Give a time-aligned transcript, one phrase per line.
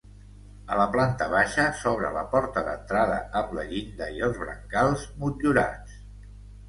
[0.75, 6.01] A la planta baixa s'obre la porta d'entrada amb la llinda i els brancals motllurats.